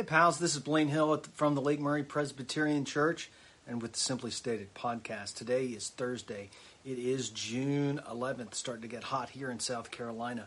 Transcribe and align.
Hey, 0.00 0.06
pals, 0.06 0.38
this 0.38 0.54
is 0.54 0.62
Blaine 0.62 0.88
Hill 0.88 1.22
from 1.34 1.54
the 1.54 1.60
Lake 1.60 1.78
Murray 1.78 2.02
Presbyterian 2.02 2.86
Church 2.86 3.30
and 3.66 3.82
with 3.82 3.92
the 3.92 3.98
Simply 3.98 4.30
Stated 4.30 4.72
podcast. 4.72 5.34
Today 5.34 5.66
is 5.66 5.90
Thursday. 5.90 6.48
It 6.86 6.98
is 6.98 7.28
June 7.28 8.00
11th, 8.10 8.54
starting 8.54 8.80
to 8.80 8.88
get 8.88 9.04
hot 9.04 9.28
here 9.28 9.50
in 9.50 9.60
South 9.60 9.90
Carolina. 9.90 10.46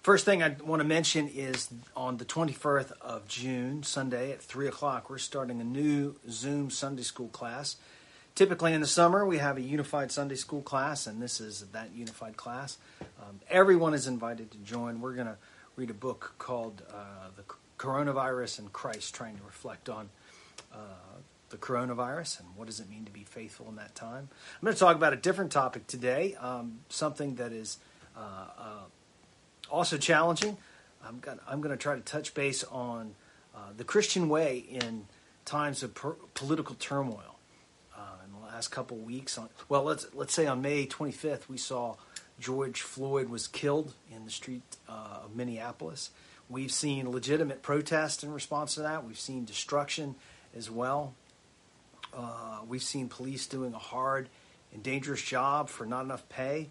First 0.00 0.24
thing 0.24 0.44
I 0.44 0.54
want 0.62 0.78
to 0.78 0.86
mention 0.86 1.26
is 1.26 1.70
on 1.96 2.18
the 2.18 2.24
21st 2.24 2.92
of 3.00 3.26
June, 3.26 3.82
Sunday 3.82 4.30
at 4.30 4.40
3 4.42 4.68
o'clock, 4.68 5.10
we're 5.10 5.18
starting 5.18 5.60
a 5.60 5.64
new 5.64 6.14
Zoom 6.30 6.70
Sunday 6.70 7.02
school 7.02 7.30
class. 7.30 7.78
Typically 8.36 8.74
in 8.74 8.80
the 8.80 8.86
summer, 8.86 9.26
we 9.26 9.38
have 9.38 9.56
a 9.56 9.60
unified 9.60 10.12
Sunday 10.12 10.36
school 10.36 10.62
class, 10.62 11.08
and 11.08 11.20
this 11.20 11.40
is 11.40 11.62
that 11.72 11.90
unified 11.96 12.36
class. 12.36 12.78
Um, 13.20 13.40
everyone 13.50 13.92
is 13.92 14.06
invited 14.06 14.52
to 14.52 14.58
join. 14.58 15.00
We're 15.00 15.14
going 15.14 15.26
to 15.26 15.38
read 15.74 15.90
a 15.90 15.94
book 15.94 16.34
called 16.38 16.82
uh, 16.94 17.30
The 17.34 17.42
Coronavirus 17.78 18.58
and 18.58 18.72
Christ, 18.72 19.14
trying 19.14 19.36
to 19.36 19.44
reflect 19.44 19.88
on 19.88 20.10
uh, 20.72 20.76
the 21.50 21.56
coronavirus 21.56 22.40
and 22.40 22.48
what 22.56 22.66
does 22.66 22.80
it 22.80 22.90
mean 22.90 23.04
to 23.04 23.10
be 23.10 23.24
faithful 23.24 23.68
in 23.68 23.76
that 23.76 23.94
time. 23.94 24.28
I'm 24.30 24.64
going 24.64 24.74
to 24.74 24.78
talk 24.78 24.96
about 24.96 25.12
a 25.12 25.16
different 25.16 25.50
topic 25.52 25.86
today, 25.86 26.36
um, 26.40 26.80
something 26.88 27.36
that 27.36 27.52
is 27.52 27.78
uh, 28.16 28.20
uh, 28.58 28.62
also 29.70 29.96
challenging. 29.96 30.56
I'm 31.04 31.20
going, 31.20 31.38
I'm 31.48 31.60
going 31.60 31.76
to 31.76 31.80
try 31.80 31.94
to 31.94 32.00
touch 32.00 32.34
base 32.34 32.64
on 32.64 33.14
uh, 33.54 33.58
the 33.76 33.84
Christian 33.84 34.28
way 34.28 34.58
in 34.68 35.06
times 35.44 35.82
of 35.82 35.94
per- 35.94 36.16
political 36.34 36.74
turmoil. 36.74 37.36
Uh, 37.96 38.00
in 38.24 38.32
the 38.32 38.46
last 38.46 38.68
couple 38.68 38.96
weeks, 38.96 39.36
on 39.38 39.48
well, 39.68 39.82
let's 39.82 40.06
let's 40.14 40.32
say 40.32 40.46
on 40.46 40.62
May 40.62 40.86
25th, 40.86 41.48
we 41.48 41.56
saw 41.56 41.96
George 42.38 42.82
Floyd 42.82 43.28
was 43.28 43.48
killed 43.48 43.94
in 44.14 44.24
the 44.24 44.30
street 44.30 44.62
uh, 44.88 45.24
of 45.24 45.34
Minneapolis. 45.34 46.10
We've 46.50 46.72
seen 46.72 47.10
legitimate 47.10 47.62
protest 47.62 48.24
in 48.24 48.32
response 48.32 48.74
to 48.76 48.82
that. 48.82 49.04
We've 49.04 49.18
seen 49.18 49.44
destruction 49.44 50.14
as 50.56 50.70
well. 50.70 51.14
Uh, 52.14 52.60
we've 52.66 52.82
seen 52.82 53.08
police 53.08 53.46
doing 53.46 53.74
a 53.74 53.78
hard 53.78 54.28
and 54.72 54.82
dangerous 54.82 55.22
job 55.22 55.68
for 55.68 55.84
not 55.84 56.04
enough 56.04 56.26
pay. 56.28 56.68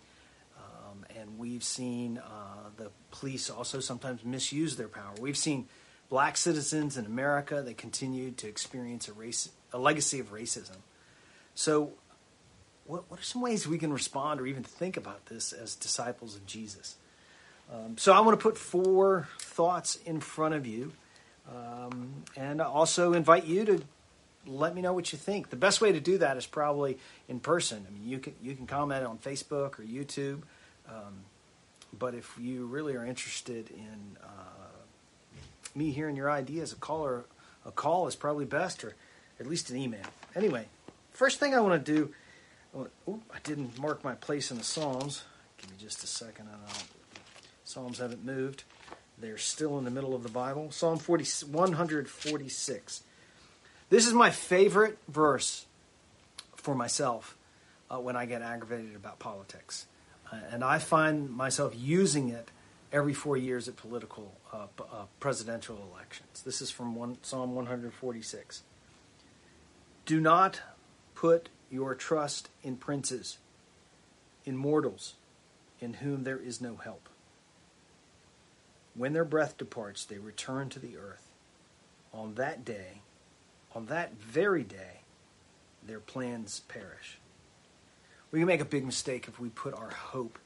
Um, 0.58 1.06
and 1.20 1.38
we've 1.38 1.64
seen 1.64 2.18
uh, 2.18 2.70
the 2.78 2.90
police 3.12 3.50
also 3.50 3.80
sometimes 3.80 4.26
misuse 4.26 4.78
their 4.78 4.88
power. 4.88 5.14
We've 5.20 5.38
seen 5.38 5.68
black 6.10 6.38
citizens 6.38 6.98
in 6.98 7.06
America 7.06 7.62
that 7.62 7.78
continue 7.78 8.32
to 8.32 8.48
experience 8.48 9.08
a, 9.08 9.14
race, 9.14 9.50
a 9.74 9.78
legacy 9.78 10.20
of 10.20 10.32
racism. 10.32 10.78
So, 11.54 11.92
what, 12.86 13.10
what 13.10 13.20
are 13.20 13.24
some 13.24 13.42
ways 13.42 13.68
we 13.68 13.78
can 13.78 13.92
respond 13.92 14.40
or 14.40 14.48
even 14.48 14.64
think 14.64 14.96
about 14.96 15.26
this 15.26 15.52
as 15.52 15.76
disciples 15.76 16.36
of 16.36 16.46
Jesus? 16.46 16.96
Um, 17.72 17.98
so 17.98 18.14
I 18.14 18.22
want 18.22 18.40
to 18.40 18.42
put 18.42 18.58
four 18.58 19.28
thoughts 19.40 19.98
in 20.06 20.22
front 20.22 20.56
of 20.56 20.66
you, 20.66 20.94
um, 21.50 22.24
and 22.36 22.62
also 22.62 23.14
invite 23.14 23.46
you 23.46 23.66
to 23.66 23.84
let 24.46 24.74
me 24.74 24.82
know 24.82 24.94
what 24.94 25.12
you 25.12 25.18
think. 25.18 25.50
The 25.50 25.58
best 25.58 25.82
way 25.82 25.92
to 25.92 26.00
do 26.00 26.18
that 26.20 26.38
is 26.38 26.46
probably 26.46 26.98
in 27.28 27.40
person. 27.40 27.86
I 27.88 27.92
mean, 27.92 28.08
you 28.08 28.20
can 28.20 28.34
you 28.42 28.56
can 28.56 28.68
comment 28.68 29.06
on 29.06 29.18
Facebook 29.18 29.80
or 29.80 29.84
YouTube, 29.84 30.44
um, 30.88 31.26
but 31.98 32.14
if 32.14 32.34
you 32.40 32.66
really 32.68 32.96
are 32.96 33.06
interested 33.06 33.70
in 33.70 34.18
uh, 34.24 34.68
me 35.76 35.92
hearing 35.92 36.16
your 36.16 36.32
ideas, 36.32 36.72
a 36.72 36.78
call 36.78 37.06
or 37.06 37.26
a 37.66 37.72
call 37.72 38.08
is 38.08 38.16
probably 38.16 38.46
best, 38.46 38.84
or 38.84 38.96
at 39.40 39.46
least 39.46 39.70
an 39.70 39.78
email. 39.78 40.06
Anyway, 40.36 40.68
first 41.12 41.40
thing 41.40 41.54
I 41.54 41.60
want 41.60 41.86
to 41.86 41.92
do. 41.94 42.14
Oh, 42.76 43.20
I 43.34 43.40
didn't 43.44 43.80
mark 43.80 44.04
my 44.04 44.14
place 44.14 44.52
in 44.52 44.58
the 44.58 44.64
Psalms. 44.64 45.24
Give 45.58 45.72
me 45.72 45.78
just 45.80 46.04
a 46.04 46.08
second, 46.08 46.48
and 46.48 46.58
I'll 46.68 46.97
Psalms 47.68 47.98
haven't 47.98 48.24
moved. 48.24 48.64
They're 49.18 49.38
still 49.38 49.78
in 49.78 49.84
the 49.84 49.92
middle 49.92 50.16
of 50.16 50.24
the 50.24 50.30
Bible. 50.30 50.72
Psalm 50.72 50.98
40, 51.00 51.26
146. 51.52 53.04
This 53.90 54.08
is 54.08 54.14
my 54.14 54.30
favorite 54.30 54.98
verse 55.10 55.66
for 56.56 56.74
myself 56.74 57.38
uh, 57.92 58.00
when 58.00 58.16
I 58.16 58.26
get 58.26 58.42
aggravated 58.42 58.96
about 58.96 59.20
politics. 59.20 59.86
Uh, 60.32 60.38
and 60.50 60.64
I 60.64 60.80
find 60.80 61.30
myself 61.30 61.74
using 61.76 62.30
it 62.30 62.52
every 62.94 63.14
four 63.14 63.36
years 63.36 63.68
at 63.68 63.76
political 63.76 64.34
uh, 64.54 64.68
uh 64.80 65.06
presidential 65.20 65.78
elections. 65.92 66.44
This 66.46 66.62
is 66.62 66.72
from 66.72 66.96
one, 66.96 67.18
Psalm 67.22 67.54
146. 67.54 68.64
Do 70.06 70.22
not 70.22 70.62
put 71.16 71.50
your 71.70 71.96
trust 71.96 72.48
in 72.64 72.78
princes, 72.78 73.40
in 74.46 74.56
mortals, 74.56 75.16
in 75.82 75.96
whom 75.96 76.24
there 76.24 76.40
is 76.40 76.62
no 76.62 76.78
help. 76.78 77.10
When 78.98 79.14
their 79.14 79.26
breath 79.26 79.58
departs, 79.58 80.06
they 80.06 80.18
return 80.18 80.70
to 80.70 80.80
the 80.80 80.98
earth. 80.98 81.30
On 82.14 82.34
that 82.36 82.66
day, 82.66 83.02
on 83.76 83.86
that 83.86 84.18
very 84.18 84.64
day, 84.64 85.02
their 85.84 86.00
plans 86.00 86.62
perish. 86.68 87.20
We 88.32 88.40
can 88.40 88.48
make 88.48 88.60
a 88.60 88.66
big 88.66 88.86
mistake 88.86 89.28
if 89.28 89.40
we 89.40 89.50
put 89.50 89.76
our 89.76 89.92
hope 89.92 90.40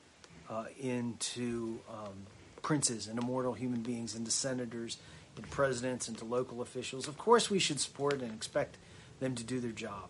uh, 0.50 0.66
into 0.80 1.80
um, 1.90 2.28
princes 2.62 3.08
and 3.08 3.18
immortal 3.18 3.54
human 3.54 3.82
beings, 3.82 4.16
into 4.16 4.32
senators, 4.32 4.98
into 5.36 5.48
presidents, 5.50 6.10
into 6.10 6.26
local 6.26 6.62
officials. 6.62 7.08
Of 7.08 7.18
course, 7.18 7.50
we 7.50 7.58
should 7.58 7.80
support 7.80 8.22
and 8.22 8.34
expect 8.34 8.78
them 9.22 9.34
to 9.36 9.44
do 9.44 9.62
their 9.62 9.72
job. 9.72 10.10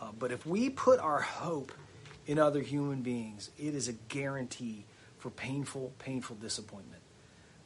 Uh, 0.00 0.10
but 0.16 0.30
if 0.30 0.46
we 0.46 0.70
put 0.70 1.00
our 1.00 1.20
hope 1.20 1.72
in 2.26 2.38
other 2.38 2.60
human 2.60 3.02
beings, 3.02 3.50
it 3.58 3.74
is 3.74 3.88
a 3.88 3.92
guarantee 3.92 4.84
for 5.18 5.30
painful, 5.30 5.92
painful 5.98 6.36
disappointment. 6.36 7.03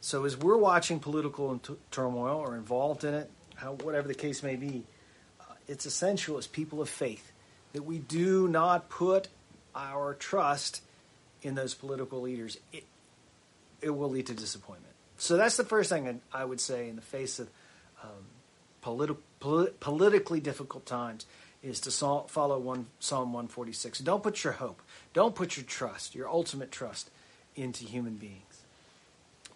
So 0.00 0.25
as 0.25 0.36
we're 0.36 0.56
watching 0.56 1.00
political 1.00 1.59
t- 1.59 1.75
turmoil 1.91 2.36
or 2.36 2.56
involved 2.56 3.04
in 3.04 3.14
it, 3.14 3.31
how, 3.56 3.72
whatever 3.75 4.06
the 4.06 4.14
case 4.14 4.42
may 4.42 4.56
be, 4.56 4.84
uh, 5.41 5.44
it's 5.66 5.86
essential 5.86 6.38
as 6.38 6.47
people 6.47 6.81
of 6.81 6.88
faith 6.88 7.32
that 7.72 7.82
we 7.82 7.98
do 7.98 8.48
not 8.48 8.88
put 8.88 9.28
our 9.75 10.14
trust 10.14 10.82
in 11.42 11.54
those 11.54 11.75
political 11.75 12.20
leaders. 12.20 12.59
It, 12.72 12.84
it 13.81 13.91
will 13.91 14.10
lead 14.10 14.26
to 14.26 14.34
disappointment. 14.34 14.94
So 15.19 15.36
that's 15.36 15.56
the 15.56 15.64
first 15.64 15.91
thing 15.91 16.20
I 16.32 16.44
would 16.44 16.60
say 16.60 16.88
in 16.88 16.97
the 16.97 17.03
face 17.03 17.38
of 17.38 17.48
um, 18.03 18.10
politi- 18.82 19.16
polit- 19.41 19.80
politically 19.80 20.41
difficult 20.41 20.86
times 20.86 21.26
is 21.62 21.80
to 21.80 21.91
follow 22.28 22.59
one, 22.59 22.86
Psalm 23.00 23.32
146. 23.32 23.98
Don't 24.00 24.22
put 24.22 24.44
your 24.44 24.54
hope, 24.54 24.80
don't 25.12 25.34
put 25.34 25.56
your 25.56 25.66
trust, 25.66 26.15
your 26.15 26.28
ultimate 26.28 26.70
trust, 26.70 27.10
into 27.56 27.84
human 27.84 28.15
beings. 28.15 28.47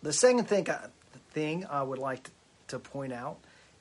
The 0.03 0.13
second 0.13 0.49
thing, 0.49 0.69
uh, 0.69 0.89
thing 1.31 1.65
I 1.71 1.83
would 1.83 1.99
like 1.99 2.29
to 2.69 2.79
point 2.79 3.13
out 3.13 3.39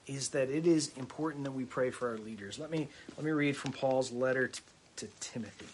is 0.08 0.30
that 0.30 0.50
it 0.50 0.68
is 0.68 0.92
important 0.98 1.44
that 1.46 1.52
we 1.52 1.66
pray 1.66 1.90
for 1.90 2.10
our 2.10 2.18
leaders. 2.18 2.60
Let 2.60 2.70
me 2.70 2.88
let 3.18 3.26
me 3.26 3.32
read 3.32 3.56
from 3.58 3.72
Paul's 3.72 4.12
letter 4.12 4.48
to, 4.48 4.62
to 4.98 5.08
Timothy. 5.20 5.68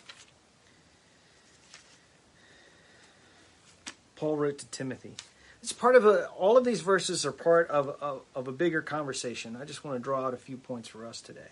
Paul 4.15 4.35
wrote 4.35 4.57
to 4.59 4.65
Timothy. 4.67 5.13
It's 5.61 5.73
part 5.73 5.95
of 5.95 6.05
a, 6.05 6.27
all 6.29 6.57
of 6.57 6.63
these 6.63 6.81
verses 6.81 7.25
are 7.25 7.31
part 7.31 7.69
of, 7.69 7.89
of, 8.01 8.21
of 8.35 8.47
a 8.47 8.51
bigger 8.51 8.81
conversation. 8.81 9.57
I 9.59 9.65
just 9.65 9.83
want 9.83 9.97
to 9.97 9.99
draw 10.03 10.25
out 10.25 10.33
a 10.33 10.37
few 10.37 10.57
points 10.57 10.87
for 10.87 11.05
us 11.05 11.19
today. 11.19 11.49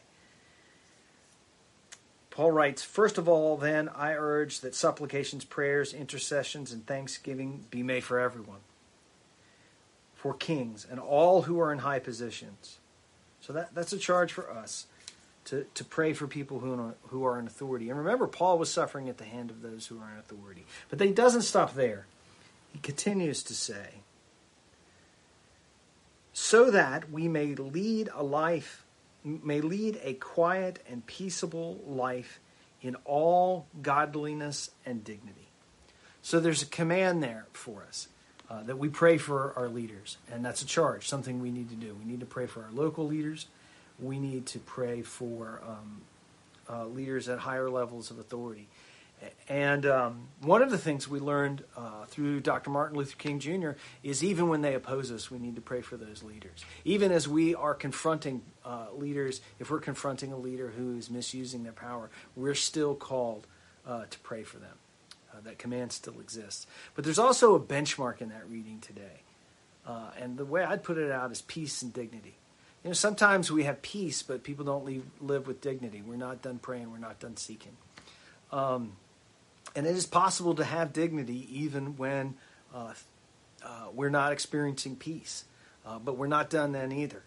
Paul 2.30 2.52
writes, 2.52 2.82
First 2.82 3.18
of 3.18 3.28
all, 3.28 3.58
then, 3.58 3.90
I 3.90 4.14
urge 4.14 4.62
that 4.62 4.74
supplications, 4.74 5.44
prayers, 5.46 5.94
intercessions, 5.94 6.72
and 6.72 6.86
thanksgiving 6.86 7.66
be 7.70 7.84
made 7.84 8.04
for 8.04 8.20
everyone 8.20 8.60
for 10.26 10.34
kings 10.34 10.88
and 10.90 11.00
all 11.00 11.44
who 11.44 11.60
are 11.60 11.72
in 11.72 11.78
high 11.78 12.00
positions. 12.00 12.80
So 13.42 13.54
that, 13.54 13.76
that's 13.76 13.94
a 13.94 13.98
charge 14.00 14.34
for 14.34 14.50
us 14.50 14.88
to, 15.44 15.68
to 15.76 15.86
pray 15.86 16.14
for 16.14 16.26
people 16.26 16.58
who 16.58 16.96
who 17.10 17.24
are 17.24 17.38
in 17.38 17.46
authority. 17.46 17.92
And 17.92 18.00
remember, 18.00 18.26
Paul 18.26 18.58
was 18.58 18.72
suffering 18.74 19.08
at 19.08 19.20
the 19.20 19.24
hand 19.24 19.52
of 19.52 19.62
those 19.62 19.86
who 19.86 20.00
are 20.02 20.12
in 20.12 20.18
authority. 20.18 20.66
But 20.90 21.00
he 21.00 21.12
doesn't 21.12 21.44
stop 21.44 21.76
there. 21.76 22.08
He 22.74 22.80
continues 22.80 23.44
to 23.44 23.54
say, 23.54 24.02
so 26.34 26.72
that 26.72 27.12
we 27.12 27.28
may 27.28 27.54
lead 27.54 28.10
a 28.12 28.24
life, 28.24 28.84
may 29.24 29.62
lead 29.62 30.00
a 30.04 30.16
quiet 30.16 30.80
and 30.90 31.06
peaceable 31.06 31.80
life 31.86 32.40
in 32.82 32.96
all 33.06 33.68
godliness 33.84 34.72
and 34.88 35.04
dignity. 35.04 35.50
So 36.24 36.40
there's 36.40 36.64
a 36.64 36.66
command 36.66 37.22
there 37.22 37.46
for 37.54 37.84
us 37.88 38.08
uh, 38.50 38.64
that 38.64 38.78
we 38.78 38.90
pray 38.90 39.18
for 39.18 39.54
our 39.58 39.68
leaders, 39.68 40.18
and 40.32 40.46
that's 40.46 40.62
a 40.62 40.66
charge, 40.66 41.08
something 41.08 41.42
we 41.42 41.52
need 41.52 41.70
to 41.70 41.76
do. 41.76 41.96
We 41.96 42.06
need 42.06 42.20
to 42.20 42.26
pray 42.26 42.46
for 42.46 42.64
our 42.64 42.72
local 42.72 43.08
leaders. 43.08 43.48
We 44.00 44.20
need 44.20 44.46
to 44.48 44.60
pray 44.60 45.02
for 45.02 45.62
um, 45.68 46.02
uh, 46.70 46.86
leaders 46.88 47.30
at 47.30 47.40
higher 47.40 47.70
levels 47.70 48.12
of 48.12 48.20
authority. 48.20 48.68
And 49.48 49.86
um, 49.86 50.28
one 50.42 50.62
of 50.62 50.72
the 50.72 50.78
things 50.78 51.08
we 51.08 51.20
learned 51.20 51.64
uh, 51.78 52.06
through 52.06 52.42
Dr. 52.42 52.70
Martin 52.70 52.98
Luther 52.98 53.16
King 53.18 53.40
Jr. 53.40 53.72
is 54.04 54.24
even 54.24 54.50
when 54.50 54.62
they 54.62 54.74
oppose 54.74 55.12
us, 55.12 55.32
we 55.32 55.40
need 55.40 55.56
to 55.56 55.62
pray 55.62 55.82
for 55.82 55.98
those 55.98 56.22
leaders. 56.22 56.66
Even 56.84 57.12
as 57.12 57.28
we 57.28 57.56
are 57.56 57.74
confronting 57.74 58.42
uh, 58.66 58.88
leaders, 58.94 59.42
if 59.60 59.72
we're 59.72 59.80
confronting 59.80 60.32
a 60.32 60.38
leader 60.38 60.74
who 60.78 60.98
is 60.98 61.10
misusing 61.10 61.64
their 61.64 61.72
power, 61.72 62.10
we're 62.36 62.56
still 62.56 62.94
called 62.94 63.48
uh, 63.88 64.04
to 64.10 64.20
pray 64.20 64.44
for 64.44 64.58
them. 64.58 64.78
Uh, 65.36 65.42
that 65.44 65.58
command 65.58 65.92
still 65.92 66.20
exists. 66.20 66.66
But 66.94 67.04
there's 67.04 67.20
also 67.20 67.56
a 67.56 67.60
benchmark 67.60 68.22
in 68.22 68.30
that 68.30 68.50
reading 68.50 68.80
today. 68.80 69.24
Uh, 69.86 70.12
and 70.20 70.38
the 70.38 70.46
way 70.46 70.64
I'd 70.64 70.84
put 70.84 70.98
it 70.98 71.12
out 71.12 71.32
is 71.32 71.42
peace 71.42 71.82
and 71.82 71.92
dignity. 71.92 72.36
You 72.84 72.90
know, 72.90 72.94
sometimes 72.94 73.52
we 73.52 73.64
have 73.64 73.82
peace, 73.82 74.22
but 74.24 74.44
people 74.44 74.64
don't 74.64 74.86
leave, 74.86 75.04
live 75.20 75.48
with 75.48 75.60
dignity. 75.60 76.02
We're 76.06 76.16
not 76.16 76.42
done 76.42 76.60
praying. 76.60 76.92
We're 76.92 77.00
not 77.00 77.20
done 77.20 77.38
seeking. 77.38 77.76
Um, 78.52 78.94
and 79.76 79.86
it 79.86 79.96
is 79.96 80.06
possible 80.06 80.56
to 80.56 80.64
have 80.64 80.94
dignity 80.94 81.48
even 81.52 81.98
when 81.98 82.36
uh, 82.74 82.94
uh, 83.64 83.88
we're 83.94 84.10
not 84.10 84.32
experiencing 84.32 84.96
peace. 84.96 85.46
Uh, 85.86 86.00
but 86.00 86.18
we're 86.18 86.28
not 86.28 86.50
done 86.50 86.72
then 86.72 86.92
either. 86.92 87.24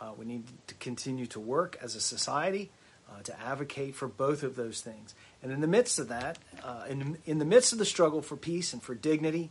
Uh, 0.00 0.12
we 0.16 0.26
need 0.26 0.44
to 0.66 0.74
continue 0.74 1.26
to 1.26 1.40
work 1.40 1.78
as 1.82 1.94
a 1.94 2.00
society 2.00 2.70
uh, 3.10 3.22
to 3.22 3.40
advocate 3.40 3.94
for 3.94 4.08
both 4.08 4.42
of 4.42 4.56
those 4.56 4.80
things. 4.80 5.14
And 5.42 5.52
in 5.52 5.60
the 5.60 5.66
midst 5.66 5.98
of 5.98 6.08
that, 6.08 6.38
uh, 6.62 6.84
in, 6.88 7.18
in 7.24 7.38
the 7.38 7.44
midst 7.44 7.72
of 7.72 7.78
the 7.78 7.84
struggle 7.84 8.22
for 8.22 8.36
peace 8.36 8.72
and 8.72 8.82
for 8.82 8.94
dignity, 8.94 9.50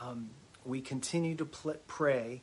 um, 0.00 0.30
we 0.64 0.80
continue 0.80 1.34
to 1.36 1.44
pl- 1.44 1.76
pray 1.86 2.42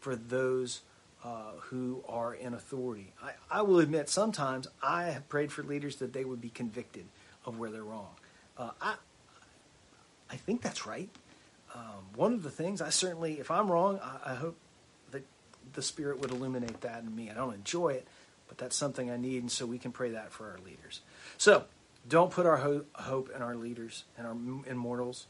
for 0.00 0.16
those 0.16 0.80
uh, 1.24 1.52
who 1.60 2.02
are 2.08 2.34
in 2.34 2.54
authority. 2.54 3.12
I, 3.22 3.32
I, 3.50 3.62
will 3.62 3.78
admit, 3.78 4.08
sometimes 4.08 4.66
I 4.82 5.04
have 5.04 5.28
prayed 5.28 5.52
for 5.52 5.62
leaders 5.62 5.96
that 5.96 6.12
they 6.12 6.24
would 6.24 6.40
be 6.40 6.48
convicted 6.48 7.06
of 7.46 7.58
where 7.58 7.70
they're 7.70 7.84
wrong. 7.84 8.14
Uh, 8.58 8.70
I, 8.80 8.94
I 10.30 10.36
think 10.36 10.62
that's 10.62 10.86
right. 10.86 11.08
Um, 11.74 12.04
one 12.16 12.32
of 12.34 12.42
the 12.42 12.50
things 12.50 12.82
I 12.82 12.90
certainly, 12.90 13.38
if 13.38 13.50
I'm 13.50 13.70
wrong, 13.70 14.00
I, 14.02 14.32
I 14.32 14.34
hope 14.34 14.56
that 15.12 15.24
the 15.72 15.82
Spirit 15.82 16.18
would 16.20 16.30
illuminate 16.30 16.80
that 16.80 17.02
in 17.02 17.14
me. 17.14 17.30
I 17.30 17.34
don't 17.34 17.54
enjoy 17.54 17.90
it, 17.90 18.08
but 18.52 18.58
that's 18.58 18.76
something 18.76 19.10
I 19.10 19.16
need, 19.16 19.40
and 19.40 19.50
so 19.50 19.64
we 19.64 19.78
can 19.78 19.92
pray 19.92 20.10
that 20.10 20.30
for 20.30 20.50
our 20.50 20.58
leaders. 20.62 21.00
So 21.38 21.64
don't 22.06 22.30
put 22.30 22.44
our 22.44 22.58
ho- 22.58 22.84
hope 22.92 23.30
in 23.34 23.40
our 23.40 23.56
leaders 23.56 24.04
and 24.18 24.26
our 24.26 24.36
immortals, 24.70 25.26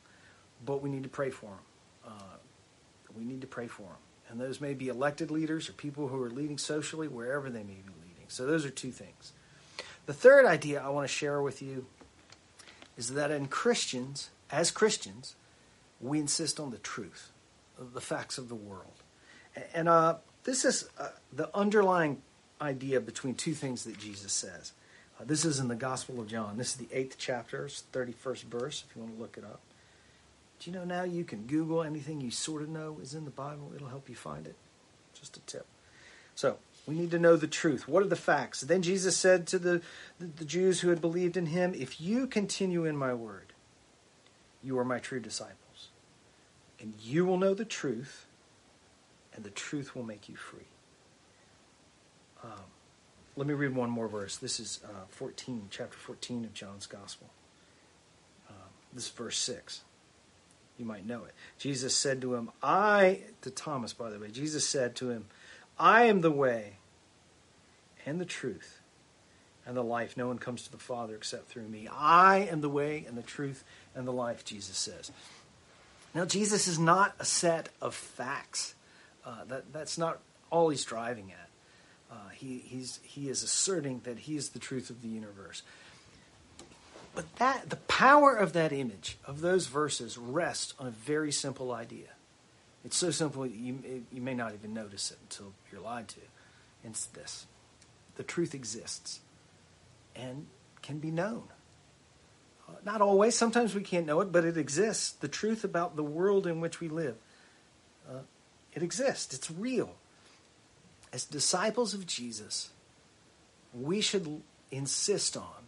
but 0.67 0.83
we 0.83 0.91
need 0.91 1.05
to 1.05 1.09
pray 1.09 1.31
for 1.31 1.47
them. 1.47 1.59
Uh, 2.05 2.37
we 3.17 3.23
need 3.25 3.41
to 3.43 3.47
pray 3.47 3.69
for 3.69 3.83
them. 3.83 3.97
And 4.29 4.41
those 4.41 4.61
may 4.61 4.75
be 4.75 4.89
elected 4.89 5.31
leaders 5.31 5.69
or 5.69 5.73
people 5.75 6.09
who 6.09 6.21
are 6.21 6.31
leading 6.31 6.59
socially, 6.59 7.07
wherever 7.07 7.49
they 7.49 7.63
may 7.63 7.75
be 7.75 7.93
leading. 8.03 8.27
So 8.27 8.45
those 8.45 8.67
are 8.67 8.71
two 8.71 8.91
things. 8.91 9.35
The 10.07 10.13
third 10.13 10.45
idea 10.45 10.83
I 10.83 10.89
want 10.89 11.07
to 11.07 11.15
share 11.15 11.41
with 11.41 11.63
you 11.63 11.87
is 12.97 13.15
that 13.15 13.31
in 13.31 13.47
Christians, 13.47 14.31
as 14.51 14.73
Christians, 14.73 15.37
we 16.01 16.19
insist 16.19 16.59
on 16.59 16.73
the 16.73 16.79
truth, 16.79 17.31
the 17.79 18.01
facts 18.01 18.37
of 18.37 18.49
the 18.49 18.57
world. 18.57 19.05
And 19.73 19.89
uh, 19.89 20.17
this 20.43 20.65
is 20.65 20.89
uh, 20.99 21.11
the 21.33 21.57
underlying 21.57 22.21
idea 22.63 23.01
between 23.01 23.35
two 23.35 23.55
things 23.55 23.85
that 23.85 23.99
Jesus 23.99 24.33
says. 24.33 24.73
Uh, 25.21 25.25
this 25.25 25.45
is 25.45 25.59
in 25.59 25.69
the 25.69 25.75
Gospel 25.75 26.21
of 26.21 26.29
John. 26.29 26.57
This 26.57 26.69
is 26.71 26.77
the 26.77 26.89
eighth 26.93 27.17
chapter, 27.19 27.67
31st 27.67 28.45
verse, 28.45 28.85
if 28.89 28.97
you 28.97 29.03
want 29.03 29.17
to 29.17 29.21
look 29.21 29.37
it 29.37 29.45
up. 29.45 29.61
Do 30.61 30.71
you 30.71 30.77
know 30.77 30.85
now 30.85 31.03
you 31.03 31.25
can 31.25 31.43
Google 31.47 31.83
anything 31.83 32.21
you 32.21 32.31
sort 32.31 32.63
of 32.63 32.69
know 32.69 32.99
is 33.03 33.15
in 33.15 33.25
the 33.25 33.31
Bible? 33.31 33.73
It'll 33.75 33.89
help 33.89 34.09
you 34.09 34.15
find 34.15 34.47
it. 34.47 34.55
Just 35.19 35.37
a 35.37 35.41
tip. 35.41 35.67
So, 36.35 36.59
we 36.87 36.95
need 36.95 37.11
to 37.11 37.19
know 37.19 37.37
the 37.37 37.47
truth. 37.47 37.87
What 37.87 38.03
are 38.03 38.09
the 38.09 38.17
facts? 38.17 38.63
Then 38.63 38.83
Jesus 38.83 39.17
said 39.17 39.47
to 39.49 39.59
the, 39.59 39.83
the, 40.19 40.27
the 40.27 40.45
Jews 40.45 40.81
who 40.81 40.89
had 40.89 41.01
believed 41.01 41.37
in 41.37 41.47
him, 41.47 41.75
If 41.75 42.01
you 42.01 42.27
continue 42.27 42.85
in 42.85 42.97
my 42.97 43.15
word, 43.15 43.53
you 44.63 44.79
are 44.79 44.85
my 44.85 44.99
true 44.99 45.21
disciples. 45.21 45.89
And 46.81 46.95
you 47.01 47.25
will 47.25 47.39
know 47.39 47.55
the 47.55 47.65
truth, 47.65 48.27
and 49.35 49.45
the 49.45 49.51
truth 49.51 49.95
will 49.95 50.03
make 50.03 50.29
you 50.29 50.35
free. 50.35 50.67
Um, 52.43 52.51
let 53.37 53.47
me 53.47 53.55
read 53.55 53.75
one 53.75 53.91
more 53.91 54.09
verse. 54.09 54.37
This 54.37 54.61
is 54.61 54.81
uh, 54.85 55.07
14, 55.09 55.69
chapter 55.71 55.97
14 55.97 56.45
of 56.45 56.55
John's 56.55 56.87
Gospel. 56.87 57.31
Um, 58.49 58.57
this 58.93 59.05
is 59.05 59.11
verse 59.11 59.39
6. 59.39 59.83
You 60.79 60.85
might 60.85 61.07
know 61.07 61.25
it. 61.25 61.33
Jesus 61.59 61.95
said 61.95 62.21
to 62.23 62.35
him, 62.35 62.51
I, 62.63 63.21
to 63.43 63.51
Thomas, 63.51 63.93
by 63.93 64.11
the 64.11 64.19
way, 64.19 64.31
Jesus 64.31 64.67
said 64.67 64.97
to 64.97 65.11
him, 65.11 65.27
I 65.79 66.05
am 66.05 66.21
the 66.21 66.31
way 66.31 66.75
and 68.05 68.21
the 68.21 68.25
truth 68.25 68.81
and 69.67 69.77
the 69.77 69.85
life. 69.85 70.17
No 70.17 70.27
one 70.27 70.39
comes 70.39 70.65
to 70.65 70.73
the 70.73 70.79
Father 70.79 71.15
except 71.15 71.49
through 71.49 71.69
me. 71.69 71.89
I 71.91 72.49
am 72.51 72.61
the 72.61 72.69
way 72.69 73.05
and 73.07 73.17
the 73.17 73.23
truth 73.23 73.65
and 73.95 74.07
the 74.07 74.13
life, 74.13 74.45
Jesus 74.45 74.77
says. 74.77 75.13
Now, 76.15 76.25
Jesus 76.25 76.69
is 76.69 76.79
not 76.79 77.15
a 77.19 77.25
set 77.25 77.71
of 77.81 77.95
facts. 77.95 78.75
Uh, 79.25 79.45
that, 79.45 79.73
that's 79.73 79.97
not 79.97 80.21
all 80.51 80.69
he's 80.69 80.85
driving 80.85 81.33
at. 81.33 81.49
Uh, 82.13 82.29
he, 82.35 82.59
he's, 82.59 83.01
he 83.03 83.31
is 83.31 83.43
asserting 83.43 84.03
that 84.05 84.19
he 84.19 84.37
is 84.37 84.51
the 84.51 84.59
truth 84.59 84.91
of 84.91 85.01
the 85.01 85.09
universe. 85.09 85.63
But 87.15 87.37
that 87.37 87.71
the 87.71 87.77
power 87.77 88.35
of 88.35 88.53
that 88.53 88.73
image, 88.73 89.19
of 89.25 89.41
those 89.41 89.67
verses, 89.67 90.19
rests 90.19 90.75
on 90.79 90.87
a 90.87 90.91
very 90.91 91.33
simple 91.33 91.73
idea. 91.73 92.09
It's 92.85 92.97
so 92.97 93.11
simple 93.11 93.47
you, 93.47 94.05
you 94.13 94.21
may 94.21 94.35
not 94.35 94.53
even 94.55 94.75
notice 94.75 95.11
it 95.11 95.19
until 95.23 95.53
you're 95.71 95.81
lied 95.81 96.09
to. 96.09 96.21
It's 96.85 97.07
this 97.07 97.47
the 98.17 98.23
truth 98.23 98.55
exists 98.55 99.21
and 100.15 100.47
can 100.83 100.99
be 100.99 101.11
known. 101.11 101.45
Uh, 102.69 102.73
not 102.85 103.01
always, 103.01 103.35
sometimes 103.35 103.75
we 103.75 103.83
can't 103.83 104.05
know 104.05 104.21
it, 104.21 104.31
but 104.31 104.45
it 104.45 104.59
exists. 104.59 105.13
The 105.13 105.29
truth 105.29 105.65
about 105.65 105.97
the 105.97 106.03
world 106.03 106.47
in 106.47 106.61
which 106.61 106.81
we 106.81 106.89
live. 106.89 107.17
Uh, 108.09 108.21
it 108.75 108.83
exists, 108.83 109.35
it's 109.35 109.51
real. 109.51 109.95
As 111.13 111.25
disciples 111.25 111.93
of 111.95 112.07
Jesus, 112.07 112.71
we 113.75 114.01
should 114.01 114.43
insist 114.71 115.37
on 115.37 115.67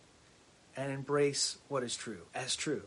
and 0.77 0.91
embrace 0.91 1.59
what 1.69 1.83
is 1.83 1.97
true 1.97 2.23
as 2.35 2.57
true, 2.57 2.83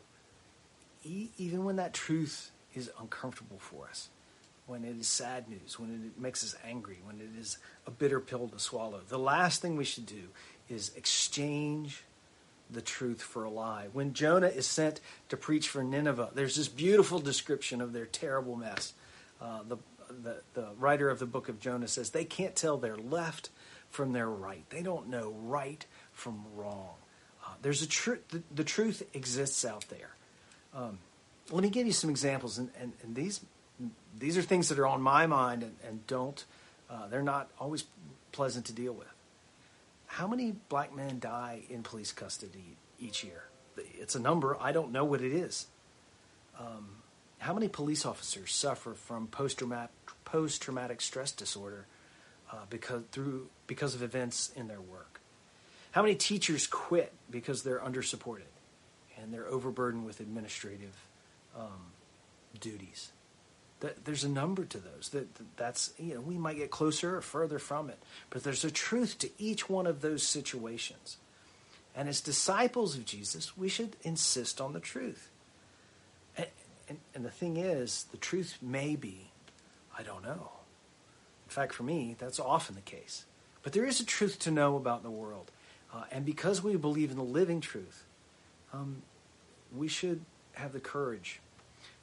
e- 1.04 1.30
even 1.38 1.64
when 1.64 1.76
that 1.78 1.94
truth 1.94 2.52
is 2.74 2.92
uncomfortable 3.00 3.60
for 3.60 3.88
us, 3.88 4.10
when 4.66 4.84
it 4.84 4.98
is 4.98 5.08
sad 5.08 5.48
news, 5.48 5.80
when 5.80 6.12
it 6.16 6.22
makes 6.22 6.44
us 6.44 6.56
angry, 6.66 7.00
when 7.06 7.20
it 7.20 7.40
is 7.40 7.58
a 7.86 7.92
bitter 7.92 8.20
pill 8.20 8.48
to 8.48 8.60
swallow. 8.60 9.02
The 9.08 9.20
last 9.20 9.62
thing 9.62 9.78
we 9.78 9.86
should 9.86 10.06
do 10.06 10.24
is 10.70 10.92
exchange 10.96 12.04
the 12.70 12.82
truth 12.82 13.22
for 13.22 13.46
a 13.46 13.50
lie. 13.50 13.88
When 13.94 14.14
Jonah 14.14 14.48
is 14.48 14.68
sent 14.68 15.00
to 15.30 15.38
preach 15.38 15.70
for 15.70 15.84
Nineveh, 15.84 16.32
there's 16.34 16.56
this 16.56 16.68
beautiful 16.68 17.20
description 17.20 17.80
of 17.80 17.94
their 17.94 18.06
terrible 18.06 18.56
mess. 18.58 18.94
Uh, 19.42 19.60
the, 19.68 19.78
the, 20.10 20.42
the 20.54 20.68
writer 20.78 21.10
of 21.10 21.20
the 21.20 21.26
book 21.26 21.50
of 21.50 21.60
Jonah 21.60 21.88
says 21.88 22.10
they 22.10 22.26
can't 22.26 22.56
tell 22.56 22.78
their 22.78 22.98
left 22.98 23.50
from 23.90 24.14
their 24.14 24.30
right. 24.30 24.64
They 24.70 24.82
don't 24.82 25.10
know 25.10 25.36
right 25.44 25.86
from 26.12 26.44
wrong. 26.56 26.96
Uh, 27.46 27.52
there's 27.62 27.82
a 27.82 27.88
truth. 27.88 28.28
The, 28.30 28.44
the, 28.54 28.64
truth 28.64 29.04
exists 29.14 29.64
out 29.64 29.86
there. 29.90 30.16
Um, 30.74 31.00
let 31.52 31.64
me 31.64 31.70
give 31.70 31.88
you 31.88 31.94
some 31.94 32.10
examples, 32.10 32.58
and, 32.58 32.70
and, 32.80 32.94
and, 33.04 33.16
these 33.16 33.42
these 34.18 34.38
are 34.38 34.42
things 34.42 34.70
that 34.70 34.80
are 34.80 34.88
on 34.88 35.02
my 35.02 35.28
mind, 35.28 35.64
and, 35.64 35.76
and 35.88 36.06
don't. 36.08 36.44
Uh, 36.90 37.08
they're 37.08 37.22
not 37.22 37.50
always 37.60 37.86
pleasant 38.32 38.66
to 38.66 38.74
deal 38.74 38.94
with. 38.94 39.08
How 40.08 40.28
many 40.28 40.56
black 40.70 40.96
men 40.96 41.20
die 41.20 41.62
in 41.70 41.84
police 41.84 42.12
custody 42.12 42.76
each 43.00 43.24
year? 43.24 43.44
It's 43.78 44.16
a 44.16 44.20
number. 44.20 44.58
I 44.60 44.72
don't 44.72 44.92
know 44.92 45.06
what 45.06 45.22
it 45.22 45.32
is. 45.32 45.68
Um, 46.60 46.98
how 47.40 47.54
many 47.54 47.68
police 47.68 48.06
officers 48.06 48.54
suffer 48.54 48.94
from 48.94 49.28
post-traumatic, 49.28 49.92
post-traumatic 50.28 51.00
stress 51.00 51.32
disorder 51.32 51.86
uh, 52.52 52.58
because 52.70 53.04
through 53.12 53.48
because 53.66 53.96
of 53.96 54.04
events 54.04 54.52
in 54.56 54.68
their 54.68 54.82
work? 54.82 55.22
How 55.92 56.02
many 56.02 56.16
teachers 56.16 56.68
quit 56.68 57.14
because 57.32 57.64
they're 57.64 57.80
undersupported 57.80 58.52
and 59.20 59.34
they're 59.34 59.48
overburdened 59.48 60.06
with 60.06 60.20
administrative 60.20 60.96
um, 61.58 61.92
duties? 62.60 63.12
There's 64.04 64.24
a 64.24 64.30
number 64.30 64.66
to 64.66 64.80
those. 64.80 65.10
That 65.10 65.28
that's 65.56 65.94
you 65.98 66.16
know 66.16 66.22
we 66.22 66.38
might 66.38 66.58
get 66.58 66.72
closer 66.72 67.18
or 67.18 67.22
further 67.22 67.60
from 67.60 67.90
it, 67.90 67.98
but 68.30 68.44
there's 68.44 68.66
a 68.66 68.72
truth 68.72 69.18
to 69.20 69.30
each 69.38 69.70
one 69.70 69.88
of 69.88 70.02
those 70.02 70.24
situations. 70.24 71.18
And 71.96 72.10
as 72.10 72.22
disciples 72.22 72.96
of 72.96 73.06
Jesus, 73.06 73.58
we 73.58 73.70
should 73.70 73.96
insist 74.04 74.62
on 74.62 74.74
the 74.74 74.80
truth. 74.80 75.30
And, 76.38 76.48
and, 76.90 77.00
and 77.16 77.26
the 77.26 77.32
thing 77.32 77.58
is, 77.58 78.06
the 78.12 78.18
truth 78.18 78.58
may 78.62 78.96
be, 78.96 79.32
I 79.98 80.04
don't 80.04 80.24
know. 80.24 80.52
In 81.46 81.50
fact, 81.50 81.74
for 81.74 81.84
me, 81.84 82.16
that's 82.20 82.40
often 82.40 82.76
the 82.76 82.82
case. 82.82 83.26
But 83.64 83.74
there 83.74 83.86
is 83.86 84.00
a 84.00 84.06
truth 84.06 84.40
to 84.40 84.52
know 84.52 84.76
about 84.76 85.04
the 85.04 85.10
world. 85.10 85.52
Uh, 85.94 86.04
and 86.12 86.26
because 86.26 86.62
we 86.62 86.76
believe 86.76 87.12
in 87.12 87.18
the 87.18 87.24
living 87.24 87.62
truth, 87.62 88.04
um, 88.74 89.02
we 89.76 89.88
should 89.88 90.22
have 90.54 90.74
the 90.74 90.80
courage, 90.80 91.40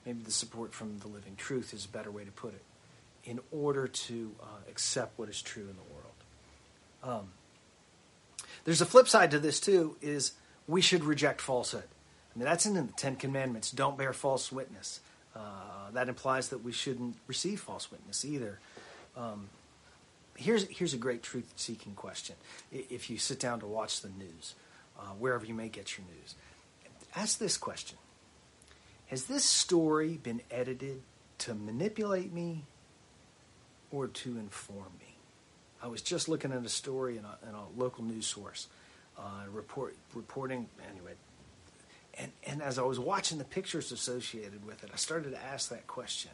maybe 0.07 0.23
the 0.23 0.31
support 0.31 0.75
from 0.75 0.99
the 0.99 1.09
living 1.09 1.37
truth 1.37 1.75
is 1.75 1.85
a 1.85 1.89
better 1.89 2.11
way 2.11 2.25
to 2.25 2.31
put 2.31 2.55
it, 2.55 2.63
in 3.25 3.41
order 3.53 3.87
to 3.87 4.33
uh, 4.43 4.47
accept 4.71 5.19
what 5.19 5.29
is 5.29 5.41
true 5.43 5.63
in 5.63 5.77
the 5.77 5.95
world. 5.95 7.21
Um, 7.21 7.29
there's 8.65 8.81
a 8.81 8.87
flip 8.87 9.09
side 9.09 9.31
to 9.33 9.39
this 9.39 9.61
too, 9.61 9.97
is 10.01 10.33
we 10.67 10.81
should 10.81 11.05
reject 11.05 11.41
falsehood. 11.41 11.85
I 12.35 12.39
mean, 12.39 12.47
that's 12.47 12.67
in 12.67 12.75
the 12.75 12.89
Ten 12.97 13.17
Commandments. 13.17 13.71
Don't 13.71 13.97
bear 13.97 14.13
false 14.13 14.51
witness. 14.51 15.01
Uh, 15.35 15.91
that 15.93 16.09
implies 16.09 16.51
that 16.51 16.63
we 16.63 16.73
shouldn't 16.73 17.17
receive 17.27 17.61
false 17.61 17.91
witness 17.91 18.25
either. 18.25 18.59
Um, 19.17 19.49
here's 20.37 20.69
here's 20.69 20.95
a 20.95 20.99
great 20.99 21.23
truth 21.23 21.53
seeking 21.57 21.95
question. 21.95 22.37
If 22.73 23.11
you 23.11 23.19
sit 23.19 23.41
down 23.41 23.61
to 23.61 23.67
watch 23.67 24.01
the 24.01 24.11
news, 24.11 24.55
uh, 24.99 25.13
wherever 25.19 25.45
you 25.45 25.55
may 25.55 25.69
get 25.69 25.97
your 25.99 26.07
news, 26.07 26.35
ask 27.17 27.39
this 27.39 27.57
question: 27.57 27.99
Has 29.07 29.25
this 29.25 29.45
story 29.45 30.19
been 30.23 30.41
edited 30.51 31.03
to 31.39 31.55
manipulate 31.55 32.33
me 32.33 32.65
or 33.91 34.07
to 34.09 34.39
inform 34.39 34.93
me? 34.99 35.17
I 35.83 35.89
was 35.89 36.01
just 36.01 36.29
looking 36.29 36.53
at 36.53 36.65
a 36.65 36.69
story 36.69 37.19
in 37.19 37.25
a, 37.25 37.49
in 37.49 37.55
a 37.55 37.65
local 37.77 38.05
news 38.05 38.27
source, 38.27 38.69
uh, 39.19 39.43
report 39.53 39.97
reporting 40.15 40.69
anyway. 40.91 41.13
And 42.19 42.33
and 42.47 42.63
as 42.63 42.79
I 42.79 42.83
was 42.83 42.99
watching 42.99 43.39
the 43.39 43.45
pictures 43.45 43.93
associated 43.93 44.65
with 44.65 44.85
it, 44.85 44.91
I 44.93 44.97
started 44.97 45.31
to 45.33 45.43
ask 45.43 45.69
that 45.71 45.87
question, 45.87 46.31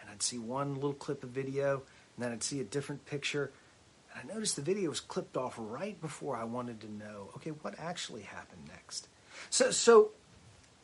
and 0.00 0.10
I'd 0.10 0.22
see 0.22 0.38
one 0.38 0.74
little 0.74 0.92
clip 0.94 1.24
of 1.24 1.30
video, 1.30 1.82
and 2.16 2.24
then 2.24 2.32
I'd 2.32 2.42
see 2.42 2.60
a 2.60 2.64
different 2.64 3.04
picture, 3.06 3.50
and 4.12 4.30
I 4.30 4.34
noticed 4.34 4.56
the 4.56 4.62
video 4.62 4.88
was 4.88 5.00
clipped 5.00 5.36
off 5.36 5.54
right 5.58 6.00
before 6.00 6.36
I 6.36 6.44
wanted 6.44 6.80
to 6.82 6.92
know, 6.92 7.30
okay, 7.36 7.50
what 7.50 7.74
actually 7.78 8.22
happened 8.22 8.62
next. 8.68 9.08
So 9.50 9.70
so 9.70 10.10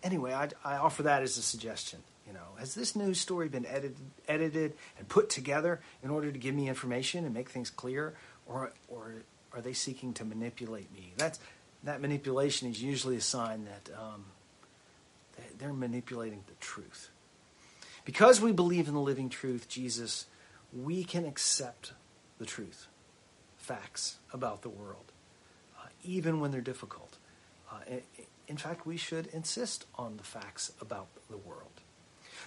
anyway, 0.02 0.32
I, 0.32 0.48
I 0.64 0.76
offer 0.76 1.04
that 1.04 1.22
as 1.22 1.38
a 1.38 1.42
suggestion. 1.42 2.00
You 2.26 2.32
know, 2.32 2.56
has 2.58 2.74
this 2.74 2.96
news 2.96 3.20
story 3.20 3.48
been 3.48 3.66
edited, 3.66 3.96
edited 4.28 4.74
and 4.98 5.08
put 5.08 5.28
together 5.28 5.80
in 6.02 6.10
order 6.10 6.32
to 6.32 6.38
give 6.38 6.54
me 6.54 6.68
information 6.68 7.24
and 7.24 7.34
make 7.34 7.50
things 7.50 7.70
clear, 7.70 8.14
or 8.46 8.72
or 8.88 9.22
are 9.52 9.60
they 9.60 9.72
seeking 9.72 10.14
to 10.14 10.24
manipulate 10.24 10.92
me? 10.92 11.12
That's 11.16 11.38
that 11.84 12.00
manipulation 12.00 12.70
is 12.70 12.82
usually 12.82 13.16
a 13.16 13.20
sign 13.20 13.64
that 13.64 13.94
um, 13.98 14.24
they're 15.58 15.72
manipulating 15.72 16.42
the 16.46 16.54
truth. 16.60 17.10
Because 18.04 18.40
we 18.40 18.52
believe 18.52 18.88
in 18.88 18.94
the 18.94 19.00
living 19.00 19.28
truth, 19.28 19.68
Jesus, 19.68 20.26
we 20.72 21.04
can 21.04 21.24
accept 21.24 21.92
the 22.38 22.46
truth, 22.46 22.88
facts 23.56 24.16
about 24.32 24.62
the 24.62 24.68
world, 24.68 25.12
uh, 25.78 25.86
even 26.02 26.40
when 26.40 26.50
they're 26.50 26.60
difficult. 26.60 27.16
Uh, 27.70 27.76
in 28.48 28.56
fact, 28.56 28.86
we 28.86 28.96
should 28.96 29.26
insist 29.28 29.86
on 29.96 30.16
the 30.16 30.24
facts 30.24 30.72
about 30.80 31.06
the 31.30 31.36
world. 31.36 31.70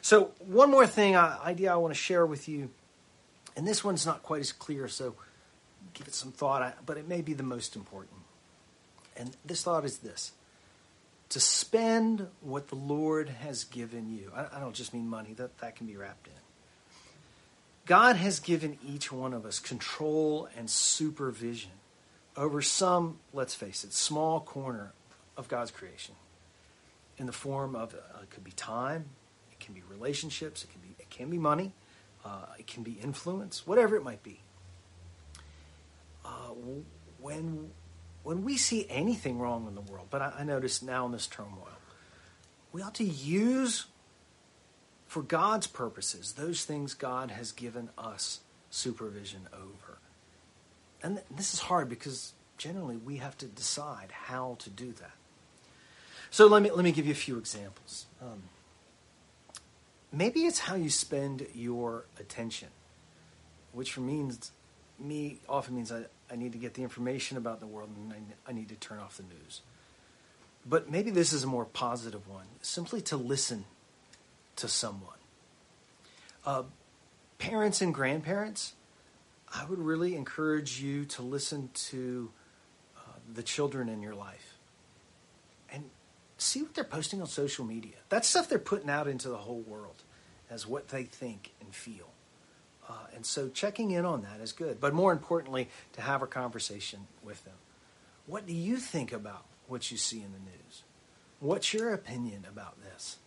So, 0.01 0.31
one 0.39 0.69
more 0.69 0.85
thing, 0.85 1.15
uh, 1.15 1.39
idea 1.43 1.73
I 1.73 1.77
want 1.77 1.93
to 1.93 1.99
share 1.99 2.25
with 2.25 2.47
you, 2.47 2.69
and 3.55 3.67
this 3.67 3.83
one's 3.83 4.05
not 4.05 4.21
quite 4.23 4.41
as 4.41 4.51
clear, 4.51 4.87
so 4.87 5.15
give 5.93 6.07
it 6.07 6.13
some 6.13 6.31
thought, 6.31 6.85
but 6.85 6.97
it 6.97 7.07
may 7.07 7.21
be 7.21 7.33
the 7.33 7.43
most 7.43 7.75
important. 7.75 8.24
And 9.17 9.35
this 9.45 9.63
thought 9.63 9.85
is 9.85 9.99
this 9.99 10.33
to 11.29 11.39
spend 11.39 12.27
what 12.41 12.67
the 12.67 12.75
Lord 12.75 13.29
has 13.29 13.63
given 13.63 14.09
you. 14.09 14.31
I, 14.35 14.57
I 14.57 14.59
don't 14.59 14.75
just 14.75 14.93
mean 14.93 15.07
money, 15.07 15.33
that, 15.33 15.57
that 15.59 15.75
can 15.75 15.87
be 15.87 15.97
wrapped 15.97 16.27
in. 16.27 16.33
God 17.85 18.15
has 18.15 18.39
given 18.39 18.77
each 18.87 19.11
one 19.11 19.33
of 19.33 19.45
us 19.45 19.59
control 19.59 20.47
and 20.57 20.69
supervision 20.69 21.71
over 22.35 22.61
some, 22.61 23.19
let's 23.33 23.55
face 23.55 23.83
it, 23.83 23.93
small 23.93 24.39
corner 24.39 24.93
of 25.37 25.47
God's 25.47 25.71
creation 25.71 26.15
in 27.17 27.25
the 27.25 27.31
form 27.31 27.75
of 27.75 27.93
uh, 27.93 28.21
it 28.21 28.29
could 28.29 28.43
be 28.43 28.51
time, 28.51 29.05
it 29.51 29.59
can 29.59 29.73
be 29.73 29.81
relationships, 29.89 30.63
it 30.63 30.71
can 30.71 30.81
be 30.81 30.95
it 30.99 31.09
can 31.09 31.29
be 31.29 31.37
money, 31.37 31.71
uh, 32.25 32.45
it 32.57 32.67
can 32.67 32.83
be 32.83 32.93
influence, 32.93 33.65
whatever 33.65 33.95
it 33.95 34.03
might 34.03 34.23
be. 34.23 34.39
Uh, 36.25 36.49
when 37.19 37.71
when 38.25 38.43
we 38.43 38.57
see 38.57 38.87
anything 38.89 39.37
wrong 39.37 39.67
in 39.67 39.75
the 39.75 39.81
world, 39.81 40.07
but 40.09 40.21
I, 40.21 40.33
I 40.39 40.43
notice 40.43 40.81
now 40.81 41.05
in 41.05 41.11
this 41.11 41.27
turmoil, 41.27 41.69
we 42.73 42.81
ought 42.81 42.95
to 42.95 43.03
use 43.03 43.85
for 45.05 45.21
God's 45.21 45.67
purposes 45.67 46.33
those 46.33 46.65
things 46.65 46.95
God 46.95 47.29
has 47.31 47.51
given 47.51 47.89
us 47.97 48.41
supervision 48.71 49.47
over. 49.53 49.99
And 51.03 51.17
th- 51.17 51.27
this 51.29 51.53
is 51.53 51.59
hard 51.59 51.87
because 51.87 52.33
generally 52.57 52.97
we 52.97 53.17
have 53.17 53.37
to 53.37 53.45
decide 53.45 54.11
how 54.11 54.55
to 54.59 54.71
do 54.71 54.91
that. 54.93 55.11
So 56.31 56.47
let 56.47 56.63
me 56.63 56.71
let 56.71 56.83
me 56.83 56.91
give 56.91 57.05
you 57.05 57.11
a 57.11 57.15
few 57.15 57.37
examples. 57.37 58.07
Um, 58.19 58.41
maybe 60.11 60.41
it's 60.41 60.59
how 60.59 60.75
you 60.75 60.89
spend 60.89 61.45
your 61.53 62.05
attention, 62.19 62.69
which 63.71 63.93
for 63.93 64.01
means 64.01 64.51
me 64.99 65.37
often 65.47 65.75
means 65.75 65.91
I, 65.91 66.05
I 66.31 66.35
need 66.35 66.53
to 66.53 66.57
get 66.57 66.73
the 66.73 66.83
information 66.83 67.37
about 67.37 67.59
the 67.59 67.67
world 67.67 67.89
and 67.95 68.33
I, 68.47 68.51
need 68.51 68.69
to 68.69 68.75
turn 68.75 68.99
off 68.99 69.17
the 69.17 69.23
news. 69.23 69.61
But 70.65 70.89
maybe 70.89 71.11
this 71.11 71.33
is 71.33 71.43
a 71.43 71.47
more 71.47 71.65
positive 71.65 72.27
one 72.27 72.47
simply 72.61 73.01
to 73.01 73.17
listen 73.17 73.65
to 74.55 74.67
someone. 74.67 75.11
Uh, 76.45 76.63
parents 77.37 77.81
and 77.81 77.93
grandparents, 77.93 78.73
I 79.53 79.65
would 79.65 79.79
really 79.79 80.15
encourage 80.15 80.81
you 80.81 81.05
to 81.05 81.21
listen 81.21 81.69
to 81.73 82.31
uh, 82.97 83.01
the 83.33 83.43
children 83.43 83.89
in 83.89 84.01
your 84.01 84.15
life 84.15 84.57
and 85.71 85.83
see 86.37 86.63
what 86.63 86.73
they're 86.73 86.83
posting 86.83 87.21
on 87.21 87.27
social 87.27 87.65
media. 87.65 87.95
That's 88.09 88.27
stuff 88.27 88.49
they're 88.49 88.57
putting 88.57 88.89
out 88.89 89.07
into 89.07 89.29
the 89.29 89.37
whole 89.37 89.61
world 89.61 90.03
as 90.49 90.65
what 90.65 90.89
they 90.89 91.03
think 91.03 91.51
and 91.61 91.73
feel. 91.73 92.14
Uh, 92.87 92.93
and 93.15 93.25
so 93.25 93.49
checking 93.49 93.91
in 93.91 94.05
on 94.05 94.21
that 94.23 94.39
is 94.41 94.51
good. 94.51 94.79
But 94.79 94.93
more 94.93 95.11
importantly, 95.11 95.69
to 95.93 96.01
have 96.01 96.21
a 96.21 96.27
conversation 96.27 97.07
with 97.23 97.43
them. 97.45 97.55
What 98.27 98.45
do 98.45 98.53
you 98.53 98.77
think 98.77 99.11
about 99.11 99.45
what 99.67 99.91
you 99.91 99.97
see 99.97 100.17
in 100.17 100.31
the 100.31 100.39
news? 100.39 100.83
What's 101.39 101.73
your 101.73 101.93
opinion 101.93 102.45
about 102.49 102.75
this? 102.81 103.17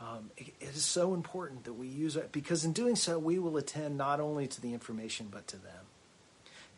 Um, 0.00 0.30
it, 0.36 0.48
it 0.60 0.70
is 0.70 0.84
so 0.84 1.14
important 1.14 1.64
that 1.64 1.74
we 1.74 1.86
use 1.86 2.16
it 2.16 2.32
because 2.32 2.64
in 2.64 2.72
doing 2.72 2.96
so, 2.96 3.18
we 3.18 3.38
will 3.38 3.56
attend 3.56 3.96
not 3.96 4.18
only 4.18 4.46
to 4.48 4.60
the 4.60 4.72
information 4.72 5.28
but 5.30 5.46
to 5.48 5.56
them. 5.56 5.84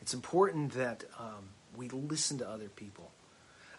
It's 0.00 0.12
important 0.12 0.72
that 0.72 1.04
um, 1.18 1.48
we 1.76 1.88
listen 1.88 2.38
to 2.38 2.48
other 2.48 2.68
people. 2.68 3.10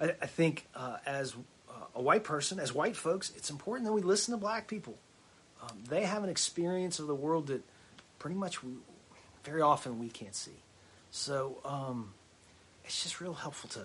I, 0.01 0.15
I 0.21 0.25
think 0.25 0.65
uh, 0.75 0.97
as 1.05 1.35
uh, 1.69 1.73
a 1.93 2.01
white 2.01 2.23
person, 2.23 2.59
as 2.59 2.73
white 2.73 2.95
folks, 2.95 3.31
it's 3.35 3.49
important 3.49 3.85
that 3.85 3.93
we 3.93 4.01
listen 4.01 4.33
to 4.33 4.37
black 4.37 4.67
people. 4.67 4.97
Um, 5.61 5.77
they 5.87 6.03
have 6.03 6.23
an 6.23 6.29
experience 6.29 6.99
of 6.99 7.07
the 7.07 7.15
world 7.15 7.47
that 7.47 7.63
pretty 8.25 8.39
much 8.39 8.63
we, 8.63 8.71
very 9.43 9.61
often 9.61 9.99
we 9.99 10.09
can't 10.09 10.33
see. 10.33 10.57
So 11.11 11.57
um, 11.63 12.11
it's 12.83 13.03
just 13.03 13.21
real 13.21 13.35
helpful 13.35 13.69
to. 13.69 13.81